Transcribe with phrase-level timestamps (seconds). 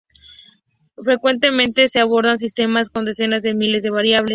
[0.95, 4.29] Frecuentemente se abordan sistemas con decenas de miles de variables.